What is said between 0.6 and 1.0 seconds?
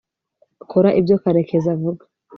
kora